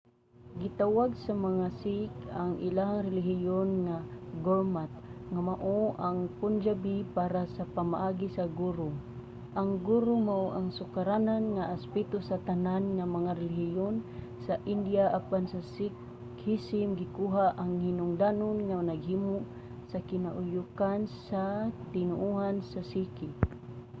gitawag 0.61 1.11
sa 1.25 1.33
mga 1.47 1.67
sikh 1.81 2.13
ang 2.41 2.51
ilang 2.67 2.93
relihiyon 3.07 3.69
nga 3.85 3.97
gurmat 4.45 4.91
nga 5.31 5.41
mao 5.49 5.79
ang 6.07 6.17
punjabi 6.39 6.97
para 7.17 7.41
sa 7.55 7.63
pamaagi 7.75 8.27
sa 8.37 8.45
guru". 8.59 8.89
ang 9.59 9.69
guru 9.87 10.13
mao 10.29 10.45
ang 10.57 10.67
sukaranan 10.79 11.43
nga 11.55 11.69
aspeto 11.75 12.17
sa 12.29 12.37
tanan 12.49 12.83
nga 12.97 13.05
mga 13.15 13.31
relihiyon 13.41 13.95
sa 14.45 14.53
india 14.73 15.03
apan 15.19 15.43
sa 15.53 15.59
sikhism 15.73 16.89
gikuha 17.01 17.45
ang 17.61 17.71
kahinungdanon 17.79 18.57
nga 18.67 18.77
naghimo 18.89 19.37
sa 19.91 19.97
kinauyokan 20.09 21.01
sa 21.27 21.43
mga 21.69 21.73
tinoohan 21.93 22.57
sa 22.71 22.81
sikh 22.91 23.19